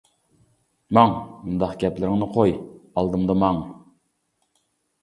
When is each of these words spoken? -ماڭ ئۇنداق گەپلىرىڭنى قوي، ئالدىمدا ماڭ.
-ماڭ 0.97 1.13
ئۇنداق 1.17 1.75
گەپلىرىڭنى 1.85 2.31
قوي، 2.39 2.57
ئالدىمدا 2.59 3.39
ماڭ. 3.45 3.63